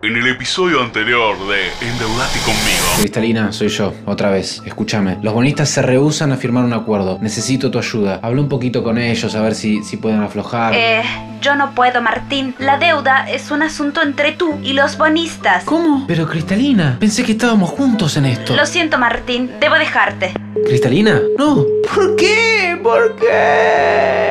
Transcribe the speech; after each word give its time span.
En 0.00 0.14
el 0.14 0.28
episodio 0.28 0.80
anterior 0.80 1.36
de 1.48 1.66
Endeudate 1.84 2.38
conmigo. 2.44 2.86
Cristalina, 3.00 3.50
soy 3.50 3.66
yo, 3.66 3.92
otra 4.06 4.30
vez. 4.30 4.62
Escúchame. 4.64 5.18
Los 5.22 5.34
bonistas 5.34 5.70
se 5.70 5.82
rehusan 5.82 6.30
a 6.30 6.36
firmar 6.36 6.64
un 6.64 6.72
acuerdo. 6.72 7.18
Necesito 7.20 7.68
tu 7.72 7.80
ayuda. 7.80 8.20
Habla 8.22 8.42
un 8.42 8.48
poquito 8.48 8.84
con 8.84 8.96
ellos 8.96 9.34
a 9.34 9.42
ver 9.42 9.56
si, 9.56 9.82
si 9.82 9.96
pueden 9.96 10.22
aflojar. 10.22 10.72
Eh, 10.76 11.02
yo 11.42 11.56
no 11.56 11.74
puedo, 11.74 12.00
Martín. 12.00 12.54
La 12.60 12.78
deuda 12.78 13.28
es 13.28 13.50
un 13.50 13.62
asunto 13.62 14.00
entre 14.00 14.30
tú 14.30 14.60
y 14.62 14.74
los 14.74 14.96
bonistas. 14.96 15.64
¿Cómo? 15.64 16.06
Pero 16.06 16.28
Cristalina, 16.28 16.96
pensé 17.00 17.24
que 17.24 17.32
estábamos 17.32 17.68
juntos 17.70 18.16
en 18.16 18.26
esto. 18.26 18.54
Lo 18.54 18.66
siento, 18.66 18.98
Martín. 18.98 19.50
Debo 19.58 19.74
dejarte. 19.74 20.32
¿Cristalina? 20.64 21.20
No. 21.36 21.66
¿Por 21.92 22.14
qué? 22.14 22.78
¿Por 22.80 23.16
qué? 23.16 24.27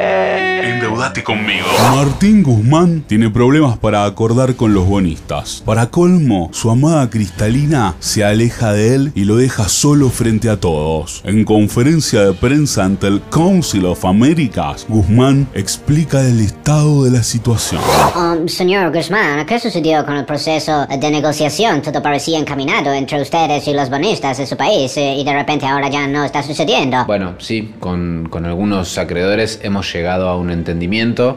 Conmigo. 0.98 1.66
Martín 1.92 2.42
Guzmán 2.42 3.04
tiene 3.08 3.30
problemas 3.30 3.78
para 3.78 4.04
acordar 4.04 4.56
con 4.56 4.74
los 4.74 4.88
bonistas. 4.88 5.62
Para 5.64 5.92
colmo, 5.92 6.50
su 6.54 6.72
amada 6.72 7.08
Cristalina 7.10 7.96
se 8.00 8.26
aleja 8.26 8.74
de 8.74 8.96
él 8.96 9.12
y 9.14 9.26
lo 9.26 9.36
deja 9.36 9.70
solo 9.70 10.10
frente 10.10 10.50
a 10.50 10.60
todos. 10.60 11.22
En 11.24 11.44
conferencia 11.44 12.26
de 12.26 12.34
prensa 12.34 12.84
ante 12.84 13.06
el 13.08 13.22
Council 13.30 13.86
of 13.86 14.06
Americas, 14.06 14.88
Guzmán 14.90 15.48
explica 15.54 16.22
el 16.22 16.40
estado 16.40 17.04
de 17.04 17.12
la 17.12 17.22
situación. 17.22 17.82
Um, 18.16 18.48
señor 18.48 18.92
Guzmán, 18.92 19.46
¿qué 19.46 19.60
sucedió 19.60 20.04
con 20.04 20.18
el 20.18 20.26
proceso 20.26 20.88
de 20.88 21.12
negociación? 21.12 21.84
Todo 21.84 22.02
parecía 22.02 22.40
encaminado 22.40 22.92
entre 22.92 23.22
ustedes 23.22 23.68
y 23.68 23.74
los 23.74 23.92
bonistas 23.92 24.40
de 24.40 24.48
su 24.48 24.58
país 24.58 24.98
eh, 24.98 25.16
y 25.16 25.24
de 25.24 25.34
repente 25.34 25.68
ahora 25.68 25.90
ya 25.90 26.08
no 26.08 26.24
está 26.24 26.42
sucediendo. 26.42 27.06
Bueno, 27.06 27.36
sí, 27.38 27.76
con, 27.80 28.28
con 28.30 28.46
algunos 28.46 28.98
acreedores 28.98 29.60
hemos 29.62 29.92
llegado 29.94 30.28
a 30.28 30.36
un 30.36 30.50
entendimiento, 30.50 30.87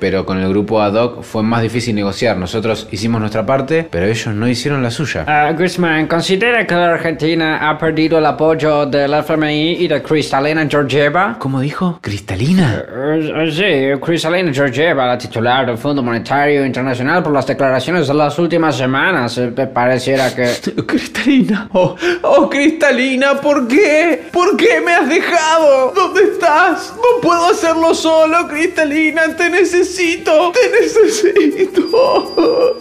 pero 0.00 0.24
con 0.24 0.38
el 0.38 0.48
grupo 0.48 0.80
ad 0.80 0.94
hoc 0.94 1.22
fue 1.22 1.42
más 1.42 1.62
difícil 1.62 1.94
negociar. 1.94 2.36
Nosotros 2.36 2.88
hicimos 2.90 3.20
nuestra 3.20 3.44
parte, 3.44 3.86
pero 3.90 4.06
ellos 4.06 4.34
no 4.34 4.48
hicieron 4.48 4.82
la 4.82 4.90
suya. 4.90 5.24
Ah, 5.26 5.52
Guzmán, 5.52 6.06
¿considera 6.06 6.66
que 6.66 6.74
la 6.74 6.94
Argentina 6.94 7.68
ha 7.68 7.78
perdido 7.78 8.18
el 8.18 8.26
apoyo 8.26 8.86
del 8.86 9.14
FMI 9.14 9.72
y 9.80 9.88
de 9.88 10.02
Cristalina 10.02 10.66
Georgieva? 10.68 11.36
¿Cómo 11.38 11.60
dijo? 11.60 11.98
¿Cristalina? 12.00 12.84
Eh, 12.88 13.32
eh, 13.34 13.50
sí, 13.52 14.00
Cristalina 14.00 14.52
Georgieva, 14.52 15.06
la 15.06 15.18
titular 15.18 15.66
del 15.66 15.78
Fondo 15.78 16.02
Monetario 16.02 16.64
Internacional, 16.64 17.22
por 17.22 17.32
las 17.32 17.46
declaraciones 17.46 18.06
de 18.08 18.14
las 18.14 18.38
últimas 18.38 18.76
semanas, 18.76 19.36
eh, 19.38 19.50
pareciera 19.72 20.34
que... 20.34 20.50
Cristalina. 20.86 21.68
Oh, 21.72 21.96
oh, 22.22 22.48
Cristalina, 22.48 23.34
¿por 23.40 23.66
qué? 23.66 24.28
¿Por 24.32 24.56
qué 24.56 24.80
me 24.80 24.92
has 24.92 25.08
dejado? 25.08 25.92
¿Dónde 25.94 26.22
estás? 26.22 26.94
No 26.96 27.20
puedo 27.20 27.46
hacerlo 27.46 27.94
solo, 27.94 28.48
Cristalina. 28.48 29.22
Te 29.40 29.48
necesito. 29.48 30.52
Te 30.52 30.68
necesito. 30.68 32.76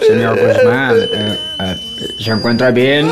Señor 0.00 0.38
Guzmán, 0.38 1.00
eh, 1.00 1.36
eh, 1.58 1.76
¿se 2.20 2.30
encuentra 2.30 2.70
bien? 2.70 3.10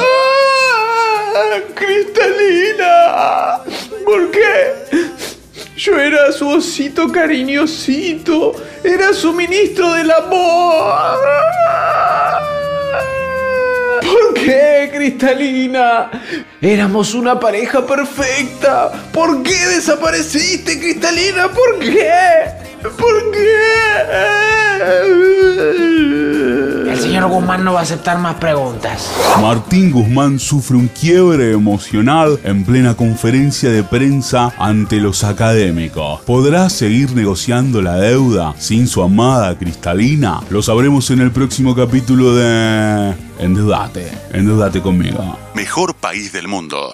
Cristalina. 1.75 3.63
¿Por 4.05 4.31
qué? 4.31 4.75
Yo 5.77 5.99
era 5.99 6.31
su 6.31 6.49
osito 6.49 7.11
cariñosito. 7.11 8.55
Era 8.85 9.13
su 9.13 9.33
ministro 9.33 9.93
del 9.95 10.13
amor. 10.13 11.19
¿Por 14.03 14.35
qué, 14.35 14.89
Cristalina? 15.09 16.11
Éramos 16.61 17.15
una 17.15 17.41
pareja 17.41 17.87
perfecta. 17.87 18.93
¿Por 19.13 19.43
qué 19.43 19.57
desapareciste, 19.69 20.79
Cristalina? 20.79 21.49
¿Por 21.49 21.79
qué? 21.79 22.11
¿Por 22.83 23.31
qué? 23.33 24.58
Guzmán 27.29 27.65
no 27.65 27.75
va 27.75 27.81
a 27.81 27.83
aceptar 27.83 28.19
más 28.19 28.37
preguntas. 28.37 29.13
Martín 29.41 29.91
Guzmán 29.91 30.39
sufre 30.39 30.77
un 30.77 30.89
quiebre 30.89 31.53
emocional 31.53 32.41
en 32.45 32.65
plena 32.65 32.95
conferencia 32.95 33.71
de 33.71 33.85
prensa 33.85 34.53
ante 34.59 34.97
los 34.97 35.25
académicos. 35.25 36.21
¿Podrá 36.23 36.69
seguir 36.71 37.15
negociando 37.15 37.83
la 37.83 37.97
deuda 37.97 38.55
sin 38.59 38.87
su 38.87 39.03
amada 39.03 39.57
Cristalina? 39.59 40.41
Lo 40.51 40.63
sabremos 40.63 41.11
en 41.11 41.21
el 41.21 41.31
próximo 41.31 41.75
capítulo 41.75 42.35
de 42.35 43.15
Endeudate. 43.39 44.11
Endeudate 44.33 44.81
conmigo. 44.81 45.39
Mejor 45.55 45.95
país 45.95 46.33
del 46.33 46.49
mundo. 46.49 46.93